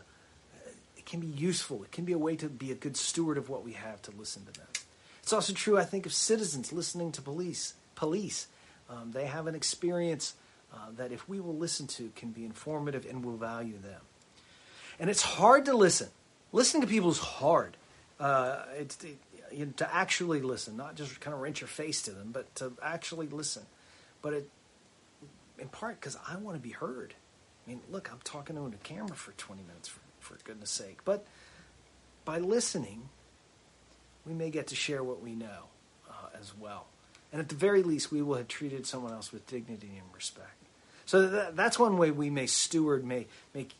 It 0.96 1.04
can 1.04 1.20
be 1.20 1.26
useful. 1.26 1.84
It 1.84 1.92
can 1.92 2.06
be 2.06 2.14
a 2.14 2.18
way 2.18 2.36
to 2.36 2.48
be 2.48 2.72
a 2.72 2.74
good 2.74 2.96
steward 2.96 3.36
of 3.36 3.50
what 3.50 3.62
we 3.62 3.74
have 3.74 4.00
to 4.00 4.10
listen 4.12 4.46
to 4.46 4.52
them. 4.58 4.68
It's 5.22 5.34
also 5.34 5.52
true, 5.52 5.76
I 5.76 5.84
think, 5.84 6.06
of 6.06 6.14
citizens 6.14 6.72
listening 6.72 7.12
to 7.12 7.20
police. 7.20 7.74
Police, 7.96 8.46
um, 8.88 9.12
they 9.12 9.26
have 9.26 9.46
an 9.46 9.54
experience 9.54 10.32
uh, 10.72 10.86
that, 10.96 11.12
if 11.12 11.28
we 11.28 11.38
will 11.38 11.56
listen 11.56 11.86
to, 11.88 12.10
can 12.16 12.30
be 12.30 12.46
informative 12.46 13.04
and 13.04 13.22
will 13.22 13.36
value 13.36 13.76
them. 13.76 14.00
And 14.98 15.10
it's 15.10 15.20
hard 15.20 15.66
to 15.66 15.76
listen. 15.76 16.08
Listening 16.50 16.80
to 16.80 16.88
people 16.88 17.10
is 17.10 17.18
hard. 17.18 17.76
Uh, 18.18 18.62
it's 18.78 19.04
it, 19.04 19.18
you 19.52 19.66
know, 19.66 19.72
to 19.76 19.94
actually 19.94 20.40
listen, 20.40 20.78
not 20.78 20.94
just 20.94 21.20
kind 21.20 21.34
of 21.34 21.42
wrench 21.42 21.60
your 21.60 21.68
face 21.68 22.00
to 22.00 22.12
them, 22.12 22.30
but 22.32 22.54
to 22.54 22.72
actually 22.82 23.26
listen 23.26 23.66
but 24.22 24.32
it, 24.32 24.48
in 25.58 25.68
part 25.68 26.00
because 26.00 26.16
I 26.28 26.36
want 26.36 26.56
to 26.56 26.62
be 26.62 26.70
heard. 26.70 27.14
I 27.66 27.70
mean, 27.70 27.80
look, 27.90 28.10
I'm 28.10 28.20
talking 28.24 28.56
to 28.56 28.66
a 28.66 28.70
camera 28.82 29.14
for 29.14 29.32
20 29.32 29.62
minutes, 29.62 29.88
for, 29.88 30.00
for 30.20 30.36
goodness 30.44 30.70
sake. 30.70 31.00
But 31.04 31.26
by 32.24 32.38
listening, 32.38 33.08
we 34.26 34.32
may 34.32 34.50
get 34.50 34.68
to 34.68 34.74
share 34.74 35.02
what 35.02 35.22
we 35.22 35.34
know 35.34 35.68
uh, 36.08 36.38
as 36.38 36.52
well. 36.58 36.86
And 37.32 37.40
at 37.40 37.48
the 37.48 37.54
very 37.54 37.82
least, 37.82 38.10
we 38.10 38.22
will 38.22 38.36
have 38.36 38.48
treated 38.48 38.86
someone 38.86 39.12
else 39.12 39.32
with 39.32 39.46
dignity 39.46 39.92
and 39.94 40.14
respect. 40.14 40.56
So 41.06 41.28
that, 41.28 41.56
that's 41.56 41.78
one 41.78 41.96
way 41.96 42.10
we 42.10 42.30
may 42.30 42.46
steward, 42.46 43.04
may 43.04 43.26
make 43.54 43.72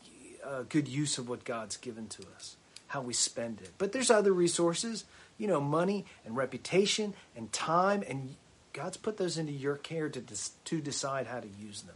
uh, 0.43 0.63
good 0.67 0.87
use 0.87 1.17
of 1.17 1.29
what 1.29 1.43
God's 1.43 1.77
given 1.77 2.07
to 2.09 2.23
us, 2.35 2.55
how 2.87 3.01
we 3.01 3.13
spend 3.13 3.61
it. 3.61 3.71
But 3.77 3.91
there's 3.91 4.11
other 4.11 4.33
resources, 4.33 5.05
you 5.37 5.47
know, 5.47 5.61
money 5.61 6.05
and 6.25 6.35
reputation 6.35 7.13
and 7.35 7.51
time 7.51 8.03
and 8.07 8.35
God's 8.73 8.97
put 8.97 9.17
those 9.17 9.37
into 9.37 9.51
your 9.51 9.75
care 9.75 10.09
to, 10.09 10.21
to 10.65 10.81
decide 10.81 11.27
how 11.27 11.39
to 11.39 11.47
use 11.47 11.81
them. 11.81 11.95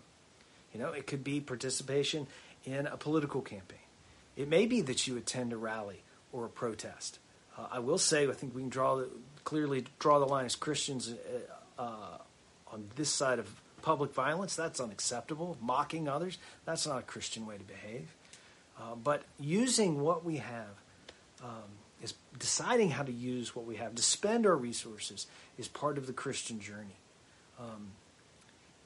You 0.74 0.80
know, 0.80 0.90
it 0.90 1.08
could 1.08 1.24
be 1.24 1.40
participation 1.40 2.28
in 2.66 2.86
a 2.88 2.98
political 2.98 3.42
campaign. 3.42 3.80
It 4.36 4.50
may 4.50 4.66
be 4.66 4.82
that 4.82 5.08
you 5.08 5.16
attend 5.16 5.54
a 5.54 5.58
rally 5.58 6.04
or 6.34 6.46
a 6.46 6.50
protest. 6.50 7.20
Uh, 7.58 7.68
I 7.72 7.80
will 7.80 7.98
say, 7.98 8.28
I 8.28 8.34
think 8.34 8.54
we 8.54 8.62
can 8.62 8.70
draw 8.70 8.98
the, 8.98 9.10
clearly 9.46 9.86
draw 10.00 10.20
the 10.20 10.26
line 10.26 10.46
as 10.46 10.56
Christians 10.56 11.14
uh, 11.14 11.82
uh, 11.82 12.18
on 12.74 12.90
this 12.96 13.10
side 13.10 13.40
of 13.40 13.50
public 13.82 14.14
violence. 14.14 14.56
That's 14.56 14.82
unacceptable. 14.82 15.58
Mocking 15.62 16.10
others, 16.10 16.38
that's 16.66 16.86
not 16.86 17.00
a 17.00 17.04
Christian 17.04 17.46
way 17.46 17.58
to 17.58 17.64
behave. 17.64 18.14
Uh, 18.78 18.96
but 18.96 19.24
using 19.40 20.02
what 20.02 20.26
we 20.26 20.38
have 20.38 20.82
um, 21.42 21.64
is 22.06 22.14
deciding 22.38 22.92
how 22.92 23.04
to 23.04 23.12
use 23.12 23.56
what 23.56 23.66
we 23.66 23.78
have 23.78 23.96
to 23.96 24.04
spend 24.04 24.46
our 24.46 24.56
resources 24.56 25.26
is 25.58 25.68
part 25.68 25.98
of 25.98 26.06
the 26.06 26.14
Christian 26.14 26.60
journey. 26.60 27.00
Um, 27.60 27.88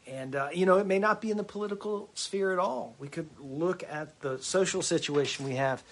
and, 0.07 0.35
uh, 0.35 0.49
you 0.53 0.65
know, 0.65 0.77
it 0.77 0.88
may 0.88 0.99
not 0.99 1.21
be 1.21 1.29
in 1.29 1.38
the 1.38 1.43
political 1.43 2.09
sphere 2.13 2.53
at 2.53 2.59
all. 2.59 2.95
We 2.97 3.09
could 3.09 3.29
look 3.39 3.83
at 3.83 4.19
the 4.21 4.39
social 4.39 4.81
situation 4.81 5.45
we 5.45 5.55
have 5.55 5.83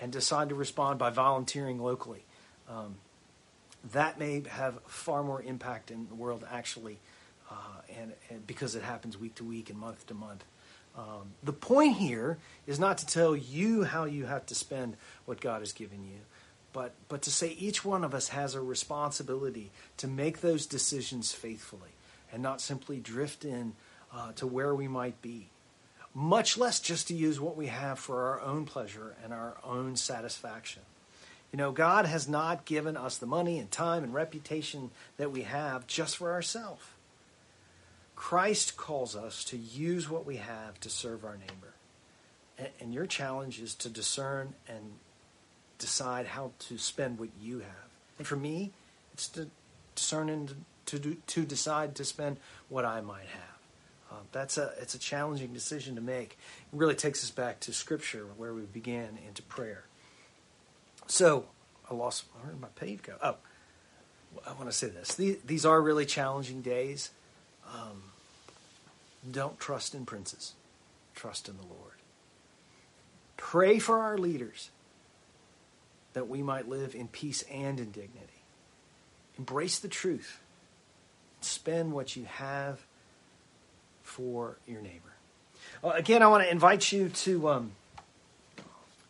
and 0.00 0.10
decide 0.12 0.48
to 0.48 0.56
respond 0.56 0.98
by 0.98 1.10
volunteering 1.10 1.80
locally. 1.80 2.24
Um, 2.68 2.96
that 3.92 4.18
may 4.18 4.42
have 4.48 4.78
far 4.86 5.22
more 5.22 5.40
impact 5.40 5.90
in 5.90 6.08
the 6.08 6.14
world, 6.14 6.44
actually, 6.50 6.98
uh, 7.50 7.54
and, 8.00 8.12
and, 8.28 8.46
because 8.46 8.74
it 8.74 8.82
happens 8.82 9.16
week 9.16 9.36
to 9.36 9.44
week 9.44 9.70
and 9.70 9.78
month 9.78 10.06
to 10.08 10.14
month. 10.14 10.44
Um, 10.96 11.32
the 11.42 11.52
point 11.52 11.96
here 11.96 12.38
is 12.66 12.78
not 12.78 12.98
to 12.98 13.06
tell 13.06 13.34
you 13.34 13.84
how 13.84 14.04
you 14.04 14.26
have 14.26 14.44
to 14.46 14.54
spend 14.54 14.96
what 15.24 15.40
God 15.40 15.60
has 15.60 15.72
given 15.72 16.04
you, 16.04 16.18
but, 16.72 16.94
but 17.08 17.22
to 17.22 17.30
say 17.30 17.48
each 17.48 17.84
one 17.84 18.04
of 18.04 18.14
us 18.14 18.28
has 18.28 18.54
a 18.54 18.60
responsibility 18.60 19.70
to 19.98 20.08
make 20.08 20.40
those 20.40 20.66
decisions 20.66 21.32
faithfully 21.32 21.90
and 22.32 22.42
not 22.42 22.60
simply 22.60 22.98
drift 22.98 23.44
in 23.44 23.74
uh, 24.12 24.32
to 24.32 24.46
where 24.46 24.74
we 24.74 24.88
might 24.88 25.20
be. 25.22 25.48
much 26.14 26.58
less 26.58 26.80
just 26.80 27.08
to 27.08 27.14
use 27.14 27.40
what 27.40 27.56
we 27.56 27.68
have 27.68 27.98
for 27.98 28.24
our 28.24 28.40
own 28.40 28.64
pleasure 28.66 29.14
and 29.24 29.32
our 29.32 29.56
own 29.64 29.96
satisfaction. 29.96 30.82
You 31.52 31.56
know, 31.56 31.72
God 31.72 32.06
has 32.06 32.28
not 32.28 32.64
given 32.64 32.96
us 32.96 33.16
the 33.16 33.26
money 33.26 33.58
and 33.58 33.70
time 33.70 34.04
and 34.04 34.14
reputation 34.14 34.90
that 35.16 35.30
we 35.30 35.42
have 35.42 35.86
just 35.86 36.16
for 36.16 36.32
ourselves. 36.32 36.82
Christ 38.16 38.76
calls 38.76 39.16
us 39.16 39.44
to 39.44 39.56
use 39.56 40.08
what 40.08 40.24
we 40.24 40.36
have 40.36 40.78
to 40.80 40.88
serve 40.88 41.24
our 41.24 41.36
neighbor. 41.36 41.74
And 42.80 42.94
your 42.94 43.06
challenge 43.06 43.60
is 43.60 43.74
to 43.76 43.88
discern 43.88 44.54
and 44.68 44.92
decide 45.82 46.26
how 46.26 46.52
to 46.60 46.78
spend 46.78 47.18
what 47.18 47.28
you 47.40 47.58
have. 47.58 47.88
And 48.16 48.26
for 48.26 48.36
me, 48.36 48.70
it's 49.12 49.26
to 49.30 49.48
discern 49.96 50.28
and 50.30 50.64
to, 50.86 50.98
do, 51.00 51.16
to 51.26 51.44
decide 51.44 51.96
to 51.96 52.04
spend 52.04 52.36
what 52.68 52.84
I 52.84 53.00
might 53.00 53.26
have. 53.26 53.58
Uh, 54.10 54.14
that's 54.30 54.58
a 54.58 54.72
it's 54.80 54.94
a 54.94 54.98
challenging 54.98 55.52
decision 55.52 55.96
to 55.96 56.00
make. 56.00 56.38
It 56.72 56.78
really 56.78 56.94
takes 56.94 57.24
us 57.24 57.30
back 57.30 57.58
to 57.60 57.72
Scripture 57.72 58.26
where 58.36 58.54
we 58.54 58.62
began 58.62 59.18
into 59.26 59.42
prayer. 59.42 59.84
So 61.08 61.46
I 61.90 61.94
lost 61.94 62.24
where 62.40 62.52
did 62.52 62.60
my 62.60 62.68
page 62.76 63.02
go? 63.02 63.14
Oh, 63.20 63.36
I 64.46 64.52
want 64.52 64.66
to 64.66 64.72
say 64.72 64.88
this. 64.88 65.14
These, 65.14 65.38
these 65.44 65.66
are 65.66 65.80
really 65.80 66.06
challenging 66.06 66.62
days. 66.62 67.10
Um, 67.74 68.02
don't 69.30 69.58
trust 69.58 69.94
in 69.94 70.06
princes. 70.06 70.52
Trust 71.14 71.48
in 71.48 71.56
the 71.56 71.66
Lord. 71.66 71.94
Pray 73.36 73.78
for 73.78 73.98
our 73.98 74.16
leaders 74.16 74.70
that 76.12 76.28
we 76.28 76.42
might 76.42 76.68
live 76.68 76.94
in 76.94 77.08
peace 77.08 77.42
and 77.50 77.78
in 77.80 77.90
dignity. 77.90 78.42
Embrace 79.38 79.78
the 79.78 79.88
truth. 79.88 80.40
Spend 81.40 81.92
what 81.92 82.16
you 82.16 82.24
have 82.24 82.80
for 84.02 84.58
your 84.66 84.80
neighbor. 84.80 85.12
Uh, 85.82 85.90
again, 85.90 86.22
I 86.22 86.28
want 86.28 86.44
to 86.44 86.50
invite 86.50 86.92
you 86.92 87.08
to, 87.08 87.48
um, 87.48 87.72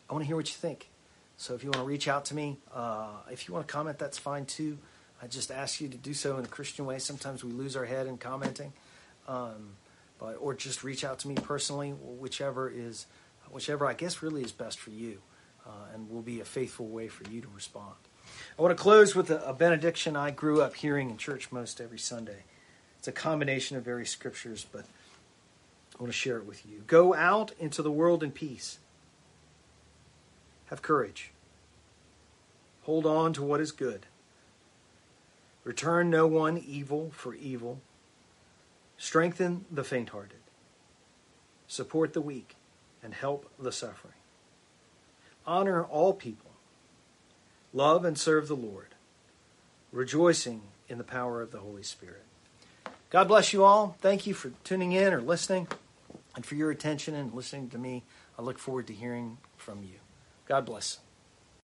I 0.09 0.13
want 0.13 0.23
to 0.23 0.27
hear 0.27 0.35
what 0.35 0.47
you 0.47 0.55
think. 0.55 0.89
So 1.37 1.55
if 1.55 1.63
you 1.63 1.69
want 1.69 1.83
to 1.83 1.87
reach 1.87 2.07
out 2.07 2.25
to 2.25 2.35
me, 2.35 2.57
uh, 2.73 3.07
if 3.31 3.47
you 3.47 3.53
want 3.53 3.67
to 3.67 3.71
comment, 3.71 3.99
that's 3.99 4.17
fine 4.17 4.45
too. 4.45 4.77
I 5.21 5.27
just 5.27 5.51
ask 5.51 5.81
you 5.81 5.87
to 5.89 5.97
do 5.97 6.13
so 6.13 6.37
in 6.37 6.45
a 6.45 6.47
Christian 6.47 6.85
way. 6.85 6.99
Sometimes 6.99 7.43
we 7.43 7.51
lose 7.51 7.75
our 7.75 7.85
head 7.85 8.07
in 8.07 8.17
commenting, 8.17 8.73
um, 9.27 9.75
but 10.19 10.37
or 10.39 10.53
just 10.53 10.83
reach 10.83 11.03
out 11.03 11.19
to 11.19 11.27
me 11.27 11.35
personally, 11.35 11.91
whichever 11.91 12.69
is, 12.69 13.07
whichever 13.51 13.85
I 13.85 13.93
guess 13.93 14.21
really 14.21 14.41
is 14.41 14.51
best 14.51 14.79
for 14.79 14.89
you, 14.89 15.19
uh, 15.65 15.93
and 15.93 16.09
will 16.09 16.21
be 16.21 16.39
a 16.39 16.45
faithful 16.45 16.87
way 16.87 17.07
for 17.07 17.29
you 17.29 17.41
to 17.41 17.47
respond. 17.53 17.95
I 18.57 18.61
want 18.61 18.75
to 18.75 18.81
close 18.81 19.15
with 19.15 19.29
a, 19.29 19.43
a 19.47 19.53
benediction 19.53 20.15
I 20.15 20.31
grew 20.31 20.61
up 20.61 20.75
hearing 20.75 21.09
in 21.09 21.17
church 21.17 21.51
most 21.51 21.81
every 21.81 21.99
Sunday. 21.99 22.43
It's 22.99 23.07
a 23.07 23.11
combination 23.11 23.77
of 23.77 23.83
various 23.83 24.09
scriptures, 24.09 24.65
but 24.71 24.85
I 25.97 26.01
want 26.01 26.11
to 26.11 26.17
share 26.17 26.37
it 26.37 26.45
with 26.45 26.65
you. 26.65 26.83
Go 26.87 27.13
out 27.13 27.51
into 27.59 27.81
the 27.81 27.91
world 27.91 28.23
in 28.23 28.31
peace. 28.31 28.79
Have 30.67 30.81
courage. 30.81 31.31
Hold 32.83 33.05
on 33.05 33.33
to 33.33 33.43
what 33.43 33.61
is 33.61 33.71
good. 33.71 34.05
Return 35.63 36.09
no 36.09 36.27
one 36.27 36.57
evil 36.57 37.11
for 37.13 37.33
evil. 37.35 37.79
Strengthen 38.97 39.65
the 39.71 39.83
faint 39.83 40.09
hearted. 40.09 40.39
Support 41.67 42.13
the 42.13 42.21
weak 42.21 42.55
and 43.01 43.13
help 43.13 43.49
the 43.59 43.71
suffering. 43.71 44.13
Honor 45.45 45.83
all 45.83 46.13
people 46.13 46.53
Love 47.75 48.05
and 48.05 48.15
serve 48.15 48.47
the 48.47 48.55
Lord, 48.55 48.89
rejoicing 49.91 50.61
in 50.87 50.99
the 50.99 51.03
power 51.03 51.41
of 51.41 51.51
the 51.51 51.57
Holy 51.57 51.81
Spirit. 51.81 52.21
God 53.09 53.27
bless 53.27 53.51
you 53.51 53.63
all. 53.63 53.97
Thank 53.99 54.27
you 54.27 54.35
for 54.35 54.51
tuning 54.63 54.91
in 54.91 55.11
or 55.11 55.21
listening 55.21 55.67
and 56.35 56.45
for 56.45 56.53
your 56.53 56.69
attention 56.69 57.15
and 57.15 57.33
listening 57.33 57.69
to 57.71 57.79
me. 57.79 58.03
I 58.37 58.43
look 58.43 58.59
forward 58.59 58.85
to 58.87 58.93
hearing 58.93 59.37
from 59.57 59.81
you. 59.81 59.95
God 60.47 60.65
bless. 60.65 60.99